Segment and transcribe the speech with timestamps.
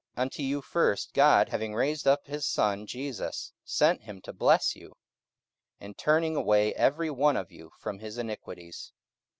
[0.15, 4.75] 44:003:026 Unto you first God, having raised up his Son Jesus, sent him to bless
[4.75, 4.97] you,
[5.79, 8.93] in turning away every one of you from his iniquities.